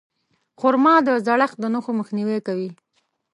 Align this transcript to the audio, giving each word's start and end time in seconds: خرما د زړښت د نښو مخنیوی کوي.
خرما 0.59 0.95
د 1.07 1.09
زړښت 1.25 1.57
د 1.59 1.65
نښو 1.73 1.91
مخنیوی 1.99 2.39
کوي. 2.47 2.69